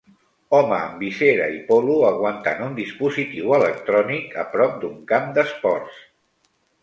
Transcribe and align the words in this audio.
Home 0.59 0.77
amb 0.77 1.01
visera 1.03 1.49
i 1.57 1.59
polo 1.67 1.97
aguantant 2.07 2.63
un 2.69 2.73
dispositiu 2.79 3.53
electrònic 3.59 4.33
a 4.45 4.49
prop 4.55 4.79
d'un 4.85 4.97
camp 5.13 5.29
d'esports 5.39 6.01